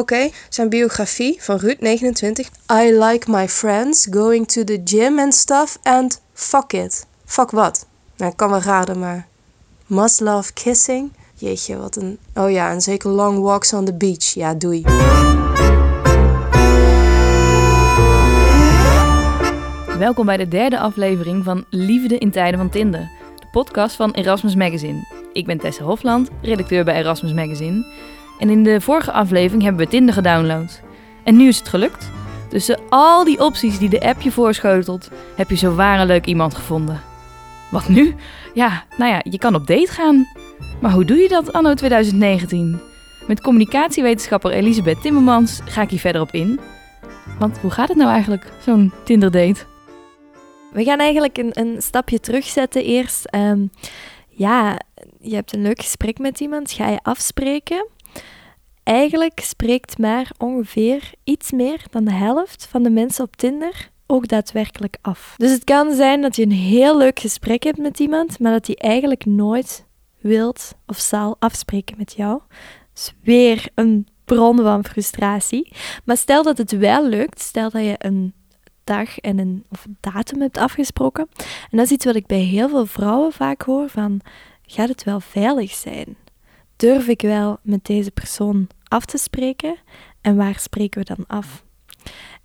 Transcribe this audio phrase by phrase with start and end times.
[0.00, 2.48] Oké, zijn biografie van Ruud 29.
[2.72, 7.06] I like my friends, going to the gym and stuff and fuck it.
[7.24, 7.86] Fuck wat?
[8.16, 9.26] Nou, ik kan wel raden, maar...
[9.86, 11.12] Must love kissing?
[11.34, 12.18] Jeetje, wat een...
[12.34, 14.24] Oh ja, en zeker long walks on the beach.
[14.34, 14.82] Ja, doei.
[19.98, 23.10] Welkom bij de derde aflevering van Liefde in tijden van Tinder.
[23.36, 25.04] De podcast van Erasmus Magazine.
[25.32, 27.84] Ik ben Tessa Hofland, redacteur bij Erasmus Magazine.
[28.40, 30.80] En in de vorige aflevering hebben we Tinder gedownload.
[31.24, 32.10] En nu is het gelukt.
[32.48, 36.26] Tussen al die opties die de app je voorschotelt, heb je zo waar een leuk
[36.26, 37.00] iemand gevonden.
[37.70, 38.14] Wat nu?
[38.54, 40.26] Ja, nou ja, je kan op date gaan.
[40.80, 42.80] Maar hoe doe je dat anno 2019?
[43.26, 46.60] Met communicatiewetenschapper Elisabeth Timmermans ga ik hier verder op in.
[47.38, 49.64] Want hoe gaat het nou eigenlijk, zo'n Tinder-date?
[50.72, 53.24] We gaan eigenlijk een, een stapje terugzetten eerst.
[53.24, 53.66] Ehm,
[54.28, 54.78] ja,
[55.20, 57.86] je hebt een leuk gesprek met iemand, ga je afspreken.
[58.82, 64.28] Eigenlijk spreekt maar ongeveer iets meer dan de helft van de mensen op Tinder ook
[64.28, 65.34] daadwerkelijk af.
[65.36, 68.66] Dus het kan zijn dat je een heel leuk gesprek hebt met iemand, maar dat
[68.66, 69.86] hij eigenlijk nooit
[70.20, 72.40] wilt of zal afspreken met jou.
[72.92, 75.72] Dus weer een bron van frustratie.
[76.04, 78.34] Maar stel dat het wel lukt, stel dat je een
[78.84, 81.28] dag en een of datum hebt afgesproken.
[81.70, 84.20] En dat is iets wat ik bij heel veel vrouwen vaak hoor van,
[84.62, 86.16] gaat het wel veilig zijn?
[86.80, 89.76] Durf ik wel met deze persoon af te spreken?
[90.20, 91.64] En waar spreken we dan af?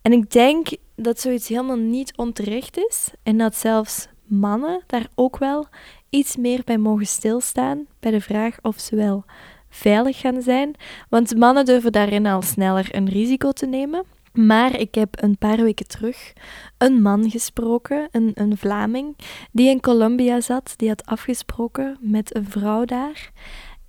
[0.02, 5.38] En ik denk dat zoiets helemaal niet onterecht is en dat zelfs mannen daar ook
[5.38, 5.67] wel
[6.09, 9.25] iets meer bij mogen stilstaan bij de vraag of ze wel
[9.69, 10.75] veilig gaan zijn.
[11.09, 14.03] Want mannen durven daarin al sneller een risico te nemen.
[14.33, 16.33] Maar ik heb een paar weken terug
[16.78, 19.16] een man gesproken, een, een Vlaming,
[19.52, 23.31] die in Colombia zat, die had afgesproken met een vrouw daar.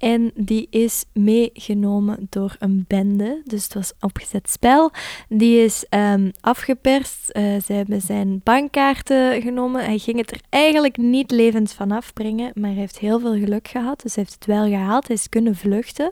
[0.07, 3.43] En die is meegenomen door een bende.
[3.45, 4.91] Dus het was opgezet spel.
[5.29, 7.31] Die is um, afgeperst.
[7.33, 9.85] Uh, ze hebben zijn bankkaarten genomen.
[9.85, 12.51] Hij ging het er eigenlijk niet levend van afbrengen.
[12.55, 14.01] Maar hij heeft heel veel geluk gehad.
[14.03, 15.07] Dus hij heeft het wel gehaald.
[15.07, 16.11] Hij is kunnen vluchten.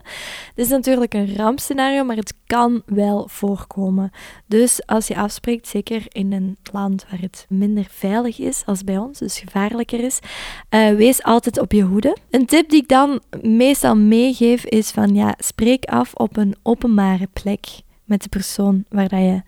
[0.55, 4.11] Het is natuurlijk een rampscenario, maar het kan wel voorkomen.
[4.47, 8.99] Dus als je afspreekt, zeker in een land waar het minder veilig is als bij
[8.99, 10.19] ons, dus gevaarlijker is,
[10.71, 12.16] uh, wees altijd op je hoede.
[12.31, 16.55] Een tip die ik dan meest meestal meegeef is van ja, spreek af op een
[16.62, 17.67] openbare plek
[18.05, 19.43] met de persoon waar dat je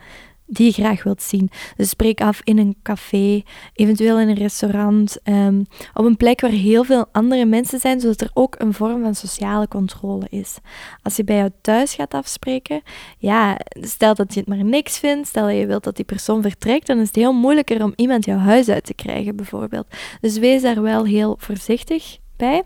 [0.46, 1.50] die graag wilt zien.
[1.76, 3.42] Dus spreek af in een café,
[3.74, 8.20] eventueel in een restaurant, um, op een plek waar heel veel andere mensen zijn, zodat
[8.20, 10.58] er ook een vorm van sociale controle is.
[11.02, 12.82] Als je bij jou thuis gaat afspreken,
[13.18, 16.42] ja, stel dat je het maar niks vindt, stel dat je wilt dat die persoon
[16.42, 19.86] vertrekt, dan is het heel moeilijker om iemand jouw huis uit te krijgen, bijvoorbeeld.
[20.20, 22.18] Dus wees daar wel heel voorzichtig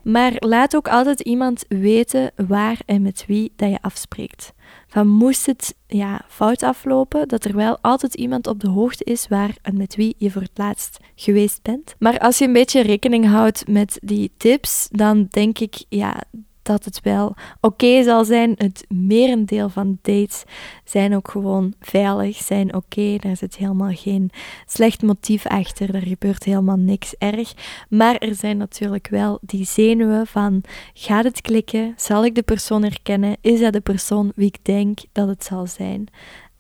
[0.03, 4.53] Maar laat ook altijd iemand weten waar en met wie dat je afspreekt.
[4.87, 9.29] Van moest het ja, fout aflopen, dat er wel altijd iemand op de hoogte is
[9.29, 11.95] waar en met wie je voor het laatst geweest bent.
[11.99, 16.23] Maar als je een beetje rekening houdt met die tips, dan denk ik ja,
[16.71, 18.55] dat het wel oké zal zijn.
[18.57, 20.43] Het merendeel van dates
[20.85, 23.17] zijn ook gewoon veilig, zijn oké.
[23.17, 24.31] Daar zit helemaal geen
[24.67, 25.95] slecht motief achter.
[25.95, 27.53] Er gebeurt helemaal niks erg.
[27.89, 30.63] Maar er zijn natuurlijk wel die zenuwen van:
[30.95, 31.95] gaat het klikken?
[31.97, 33.37] Zal ik de persoon herkennen?
[33.41, 36.07] Is dat de persoon wie ik denk dat het zal zijn?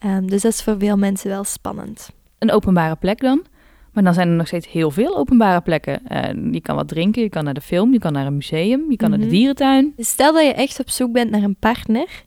[0.04, 2.10] Um, dus dat is voor veel mensen wel spannend.
[2.38, 3.44] Een openbare plek dan?
[3.92, 6.02] Maar dan zijn er nog steeds heel veel openbare plekken.
[6.12, 8.90] Uh, je kan wat drinken, je kan naar de film, je kan naar een museum,
[8.90, 9.34] je kan naar de mhm.
[9.34, 9.92] dierentuin.
[9.96, 12.24] Stel dat je echt op zoek bent naar een partner.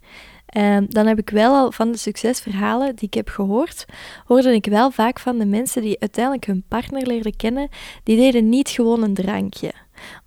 [0.57, 3.85] Uh, dan heb ik wel al van de succesverhalen die ik heb gehoord,
[4.25, 7.69] hoorde ik wel vaak van de mensen die uiteindelijk hun partner leerden kennen,
[8.03, 9.73] die deden niet gewoon een drankje.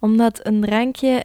[0.01, 1.25] Omdat een drankje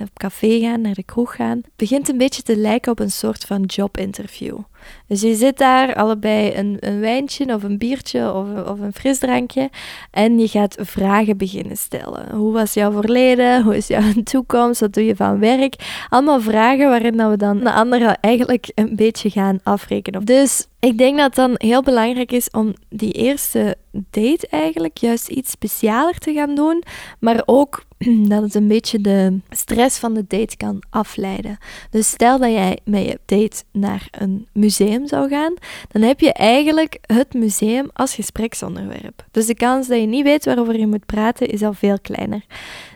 [0.00, 3.44] op café gaan, naar de kroeg gaan, begint een beetje te lijken op een soort
[3.44, 4.58] van jobinterview.
[5.06, 9.70] Dus je zit daar allebei een, een wijntje of een biertje of, of een frisdrankje
[10.10, 12.34] en je gaat vragen beginnen stellen.
[12.34, 13.62] Hoe was jouw verleden?
[13.62, 14.80] Hoe is jouw toekomst?
[14.80, 16.04] Wat doe je van werk?
[16.08, 20.24] Allemaal vragen waarin we dan de andere eigenlijk een beetje gaan afrekenen.
[20.24, 25.28] Dus ik denk dat het dan heel belangrijk is om die eerste date eigenlijk juist
[25.28, 26.82] iets specialer te gaan doen,
[27.20, 27.82] maar ook
[28.32, 31.58] dat het een beetje de stress van de date kan afleiden.
[31.90, 35.54] Dus stel dat jij met je date naar een museum zou gaan,
[35.88, 39.24] dan heb je eigenlijk het museum als gespreksonderwerp.
[39.30, 42.44] Dus de kans dat je niet weet waarover je moet praten is al veel kleiner.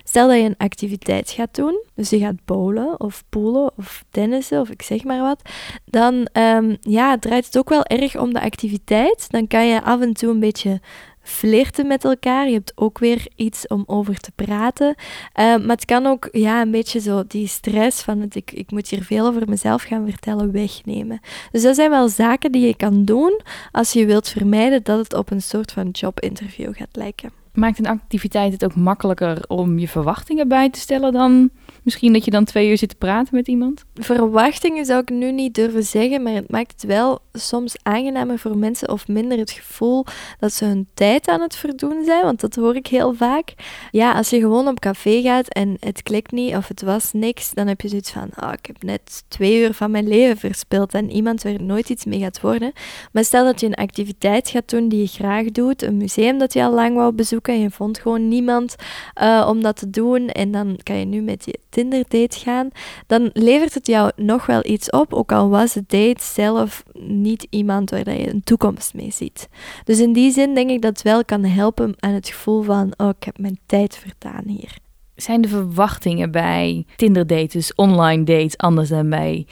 [0.05, 4.61] Stel dat je een activiteit gaat doen, dus je gaat bowlen of poelen of tennissen
[4.61, 5.43] of ik zeg maar wat,
[5.85, 9.31] dan um, ja, draait het ook wel erg om de activiteit.
[9.31, 10.81] Dan kan je af en toe een beetje
[11.26, 12.46] flirten met elkaar.
[12.46, 14.94] Je hebt ook weer iets om over te praten.
[15.32, 18.70] Eh, maar het kan ook ja, een beetje zo die stress van het, ik, ik
[18.70, 21.20] moet hier veel over mezelf gaan vertellen wegnemen.
[21.50, 23.40] Dus dat zijn wel zaken die je kan doen
[23.73, 27.31] als je wilt vermijden dat het op een soort van jobinterview gaat lijken.
[27.52, 31.50] Maakt een activiteit het ook makkelijker om je verwachtingen bij te stellen dan
[31.87, 33.85] misschien dat je dan twee uur zit te praten met iemand?
[33.94, 38.59] Verwachtingen zou ik nu niet durven zeggen, maar het maakt het wel soms aangenamer voor
[38.59, 40.05] mensen of minder het gevoel
[40.38, 43.55] dat ze hun tijd aan het verdoen zijn, want dat hoor ik heel vaak.
[43.91, 47.55] Ja, als je gewoon op café gaat en het klikt niet of het was niks,
[47.55, 50.94] dan heb je zoiets van, oh, ik heb net twee uur van mijn leven verspild
[50.94, 52.73] en iemand waar nooit iets mee gaat worden.
[53.12, 56.53] Maar stel dat je een activiteit gaat doen die je graag doet, een museum dat
[56.53, 58.75] je al lang wou bezoeken en je vond gewoon niemand
[59.23, 62.69] uh, om dat te doen en dan kan je nu met je Tinder-date gaan,
[63.06, 67.46] dan levert het jou nog wel iets op, ook al was de date zelf niet
[67.50, 69.49] iemand waar je een toekomst mee ziet.
[69.84, 72.93] Dus in die zin denk ik dat het wel kan helpen aan het gevoel van,
[72.96, 74.76] oh, ik heb mijn tijd vertaan hier.
[75.14, 79.46] Zijn de verwachtingen bij Tinder-dates, online dates, anders dan bij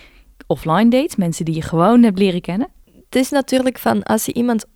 [0.46, 1.16] offline dates?
[1.16, 2.68] Mensen die je gewoon hebt leren kennen?
[3.04, 4.66] Het is natuurlijk van als je iemand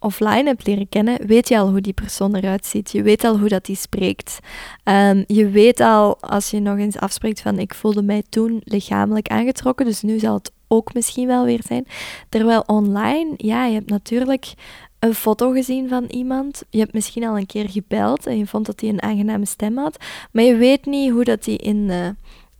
[0.00, 2.90] offline hebt leren kennen, weet je al hoe die persoon eruit ziet.
[2.90, 4.38] Je weet al hoe dat die spreekt.
[4.84, 9.28] Ehm, je weet al, als je nog eens afspreekt van ik voelde mij toen lichamelijk
[9.28, 11.86] aangetrokken, dus nu zal het ook misschien wel weer zijn.
[12.28, 14.52] Terwijl online, ja, je hebt natuurlijk
[14.98, 16.62] een foto gezien van iemand.
[16.70, 19.76] Je hebt misschien al een keer gebeld en je vond dat hij een aangename stem
[19.78, 19.96] had,
[20.32, 21.90] maar je weet niet hoe dat hij in...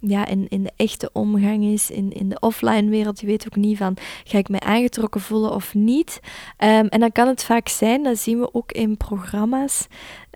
[0.00, 3.21] ja, in, in de echte omgang is, in, in de offline wereld.
[3.21, 6.21] Je weet ook niet van, ga ik mij aangetrokken voelen of niet?
[6.59, 9.87] Um, en dan kan het vaak zijn, dat zien we ook in programma's,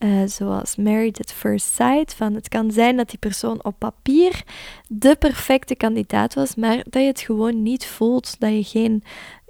[0.05, 4.43] uh, zoals Married at First Sight, van het kan zijn dat die persoon op papier
[4.88, 9.03] de perfecte kandidaat was, maar dat je het gewoon niet voelt, dat je geen,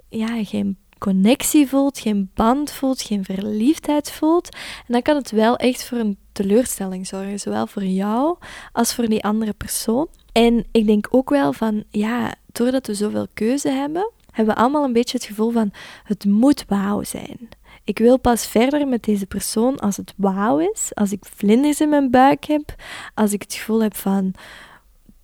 [0.09, 4.49] ja, geen connectie voelt, geen band voelt, geen verliefdheid voelt.
[4.53, 8.37] En dan kan het wel echt voor een teleurstelling zorgen, zowel voor jou
[8.71, 10.07] als voor die andere persoon.
[10.31, 14.83] En ik denk ook wel van, ja, doordat we zoveel keuze hebben, hebben we allemaal
[14.83, 15.71] een beetje het gevoel van,
[16.03, 17.49] het moet wauw zijn.
[17.83, 21.89] Ik wil pas verder met deze persoon als het wauw is, als ik vlinders in
[21.89, 22.75] mijn buik heb,
[23.13, 24.33] als ik het gevoel heb van,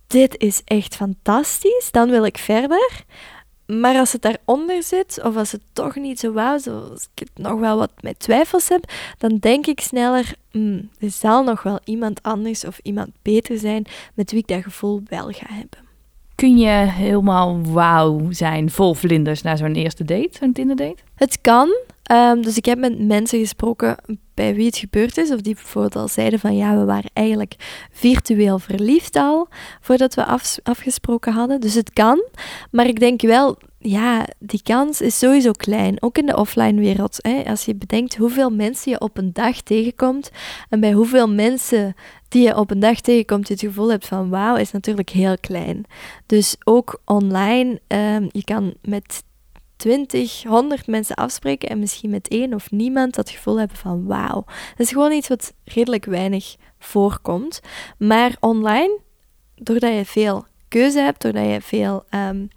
[0.06, 3.04] dit is echt fantastisch, dan wil ik verder.
[3.78, 7.60] Maar als het daaronder zit, of als het toch niet zo wauw, zoals ik nog
[7.60, 12.22] wel wat met twijfels heb, dan denk ik sneller, mm, er zal nog wel iemand
[12.22, 15.89] anders of iemand beter zijn met wie ik dat gevoel wel ga hebben.
[16.40, 21.02] Kun je helemaal wauw zijn, vol vlinders, na zo'n eerste date, zo'n Tinder-date?
[21.14, 21.68] Het kan.
[22.12, 23.96] Um, dus ik heb met mensen gesproken
[24.34, 27.54] bij wie het gebeurd is, of die bijvoorbeeld al zeiden van ja, we waren eigenlijk
[27.90, 29.48] virtueel verliefd al
[29.80, 31.60] voordat we af, afgesproken hadden.
[31.60, 32.24] Dus het kan,
[32.70, 37.16] maar ik denk wel, ja, die kans is sowieso klein, ook in de offline wereld.
[37.20, 37.42] Hè?
[37.46, 40.30] Als je bedenkt hoeveel mensen je op een dag tegenkomt
[40.68, 41.94] en bij hoeveel mensen
[42.28, 45.38] die je op een dag tegenkomt, je het gevoel hebt van wauw, is natuurlijk heel
[45.38, 45.84] klein.
[46.26, 49.22] Dus ook online, um, je kan met
[49.76, 54.44] 20, 100 mensen afspreken en misschien met één of niemand dat gevoel hebben van wauw.
[54.44, 57.60] Dat is gewoon iets wat redelijk weinig voorkomt.
[57.98, 58.98] Maar online,
[59.54, 62.48] doordat je veel keuze hebt, doordat je veel um,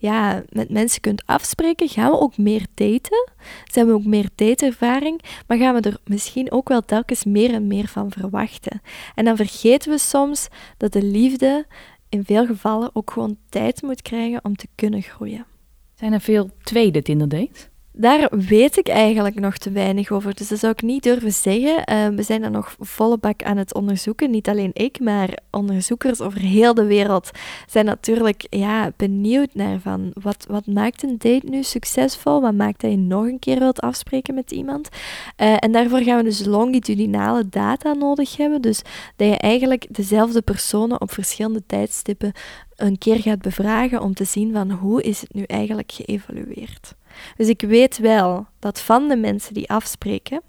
[0.00, 3.30] ja, met mensen kunt afspreken, gaan we ook meer daten.
[3.64, 7.66] Zijn we ook meer dateervaring, maar gaan we er misschien ook wel telkens meer en
[7.66, 8.80] meer van verwachten.
[9.14, 11.66] En dan vergeten we soms dat de liefde
[12.08, 15.46] in veel gevallen ook gewoon tijd moet krijgen om te kunnen groeien.
[15.94, 17.69] Zijn er veel tweede Tinder dates?
[18.00, 21.84] Daar weet ik eigenlijk nog te weinig over, dus dat zou ik niet durven zeggen.
[21.84, 24.30] Ehm, we zijn er nog volle bak aan het onderzoeken.
[24.30, 27.30] Niet alleen ik, maar onderzoekers over heel de wereld
[27.66, 32.40] zijn natuurlijk ja, benieuwd naar van wat, wat maakt een date nu succesvol?
[32.40, 34.88] Wat maakt dat je nog een keer wilt afspreken met iemand?
[35.36, 38.62] Uh, en daarvoor gaan we dus longitudinale data nodig hebben.
[38.62, 38.82] Dus
[39.16, 42.32] dat je eigenlijk dezelfde personen op verschillende tijdstippen
[42.76, 46.98] een keer gaat bevragen om te zien van hoe is het nu eigenlijk geëvalueerd.
[47.36, 50.42] Dus ik weet wel dat van de mensen die afspreken,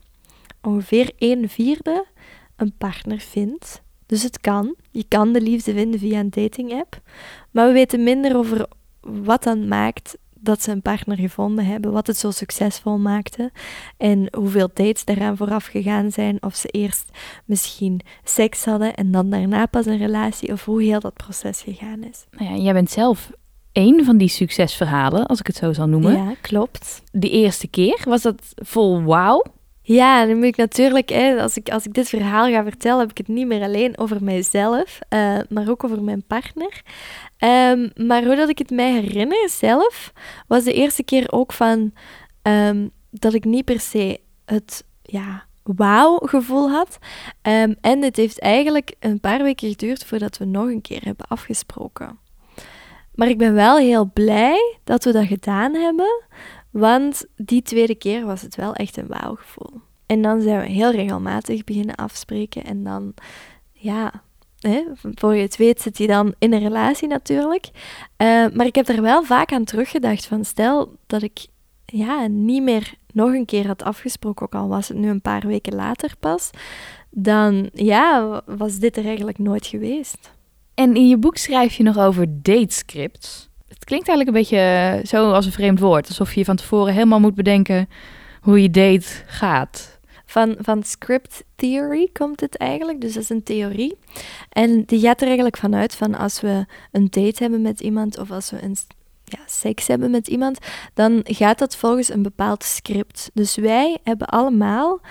[0.61, 2.05] ongeveer een vierde
[2.55, 3.81] een partner vindt.
[4.05, 4.75] Dus het kan.
[4.91, 7.01] Je kan de liefde vinden via een dating app.
[7.51, 8.67] Maar we weten minder over
[9.01, 13.51] wat dan maakt dat ze een partner gevonden hebben, wat het zo succesvol maakte
[13.97, 17.09] en hoeveel dates daaraan vooraf gegaan zijn, of ze eerst
[17.45, 22.03] misschien seks hadden en dan daarna pas een relatie, of hoe heel dat proces gegaan
[22.03, 22.25] is.
[22.31, 23.31] Nou ja, jij bent zelf
[23.71, 26.13] één van die succesverhalen, als ik het zo zal noemen.
[26.13, 27.01] Ja, klopt.
[27.11, 29.43] De eerste keer, was dat vol wauw?
[29.81, 33.09] Ja, dan moet ik natuurlijk, hè, als, ik, als ik dit verhaal ga vertellen, heb
[33.09, 36.81] ik het niet meer alleen over mijzelf, uh, maar ook over mijn partner.
[37.39, 40.13] Um, maar hoe dat ik het mij herinner zelf,
[40.47, 41.93] was de eerste keer ook van
[42.41, 46.97] um, dat ik niet per se het ja, wauw gevoel had.
[47.41, 51.27] Ehm, en het heeft eigenlijk een paar weken geduurd voordat we nog een keer hebben
[51.27, 52.19] afgesproken.
[53.21, 56.23] Maar ik ben wel heel blij dat we dat gedaan hebben,
[56.69, 59.81] want die tweede keer was het wel echt een wauw gevoel.
[60.05, 63.13] En dan zijn we heel regelmatig beginnen afspreken en dan,
[63.71, 64.23] ja,
[64.59, 67.69] hè, voor je het weet zit hij dan in een relatie natuurlijk.
[68.17, 71.47] Uh, maar ik heb er wel vaak aan teruggedacht van stel dat ik
[71.85, 75.47] ja, niet meer nog een keer had afgesproken, ook al was het nu een paar
[75.47, 76.49] weken later pas,
[77.09, 80.39] dan ja, was dit er eigenlijk nooit geweest.
[80.73, 83.49] En in je boek schrijf je nog over datescripts.
[83.67, 87.19] Het klinkt eigenlijk een beetje zo als een vreemd woord, alsof je van tevoren helemaal
[87.19, 87.89] moet bedenken
[88.41, 89.99] hoe je date gaat.
[90.25, 93.97] Van, van script theory komt het eigenlijk, dus dat is een theorie.
[94.49, 98.31] En die gaat er eigenlijk vanuit van als we een date hebben met iemand of
[98.31, 98.75] als we een
[99.23, 100.59] ja, seks hebben met iemand,
[100.93, 103.29] dan gaat dat volgens een bepaald script.
[103.33, 105.01] Dus wij hebben allemaal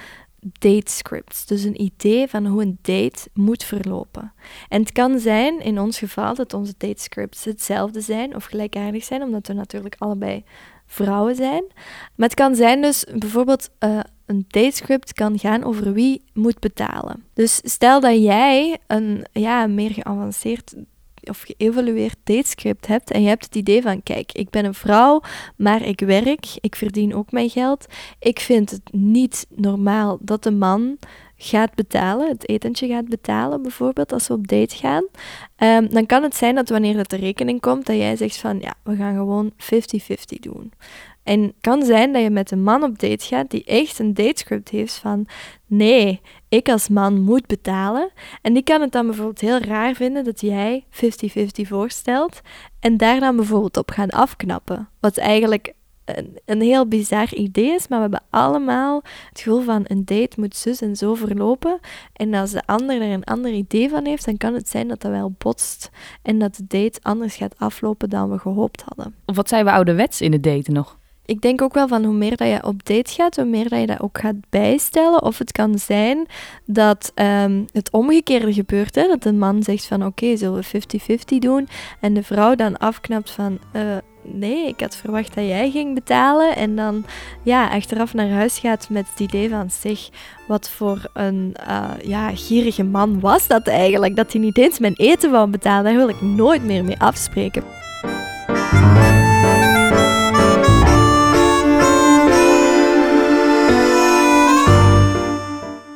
[0.41, 4.33] date scripts, dus een idee van hoe een date moet verlopen.
[4.69, 9.05] En het kan zijn, in ons geval, dat onze date scripts hetzelfde zijn of gelijkaardig
[9.05, 10.45] zijn, omdat we natuurlijk allebei
[10.87, 11.65] vrouwen zijn.
[12.15, 17.25] Maar het kan zijn dus bijvoorbeeld uh, een datescript kan gaan over wie moet betalen.
[17.35, 20.75] Dus stel dat jij een ja, meer geavanceerd
[21.23, 25.21] of geëvalueerd datescript hebt en je hebt het idee van, kijk, ik ben een vrouw,
[25.57, 27.87] maar ik werk, ik verdien ook mijn geld.
[28.19, 30.99] Ik vind het niet normaal dat de man
[31.43, 35.05] gaat betalen, het etentje gaat betalen bijvoorbeeld, als we op date gaan,
[35.57, 38.59] um, dan kan het zijn dat wanneer dat de rekening komt, dat jij zegt van,
[38.61, 39.57] ja, we gaan gewoon 50-50
[40.41, 40.73] doen.
[41.23, 44.15] En het kan zijn dat je met een man op date gaat die echt een
[44.15, 45.27] datescript heeft van
[45.67, 48.11] nee, ik als man moet betalen.
[48.43, 50.99] En die kan het dan bijvoorbeeld heel raar vinden dat jij 50-50
[51.62, 52.41] voorstelt
[52.81, 54.89] en daar dan bijvoorbeeld op gaan afknappen.
[55.00, 55.75] Wat eigenlijk
[56.05, 60.41] een, een, heel bizar idee is, maar we hebben allemaal het gevoel van een date
[60.41, 61.79] moet zus en zo verlopen.
[62.12, 65.00] En als de ander er een ander idee van heeft, dan kan het zijn dat
[65.00, 65.91] dat wel botst
[66.23, 69.15] en dat de date anders gaat aflopen dan we gehoopt hadden.
[69.25, 70.99] Of wat zijn we ouderwets in het daten nog?
[71.31, 73.81] Ik denk ook wel van hoe meer dat je op date gaat, hoe meer dat
[73.81, 75.23] je dat ook gaat bijstellen.
[75.23, 76.27] Of het kan zijn
[76.65, 78.95] dat um, het omgekeerde gebeurt.
[78.95, 79.07] Hè?
[79.07, 80.83] Dat een man zegt van oké, zullen we
[81.35, 81.69] 50-50 doen?
[82.01, 86.57] En de vrouw dan afknapt van uh, nee, ik had verwacht dat jij ging betalen.
[86.57, 87.05] En dan
[87.43, 90.09] ja, achteraf naar huis gaat met het idee van zeg,
[90.47, 94.17] wat voor een uh, ja, gierige man was dat eigenlijk?
[94.17, 95.85] Dat hij niet eens mijn eten wou betalen.
[95.85, 97.80] Daar wil ik nooit meer mee afspreken.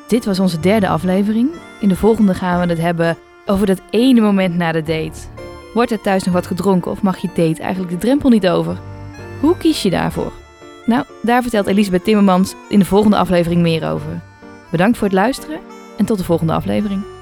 [0.07, 1.51] Dit was onze derde aflevering.
[1.81, 5.21] In de volgende gaan we het hebben over dat ene moment na de date.
[5.75, 8.79] Wordt er thuis nog wat gedronken of mag je date eigenlijk de drempel niet over?
[9.41, 10.33] Hoe kies je daarvoor?
[10.87, 14.21] Nou, daar vertelt Elisabeth Timmermans in de volgende aflevering meer over.
[14.71, 15.61] Bedankt voor het luisteren
[15.97, 17.14] en tot de volgende aflevering.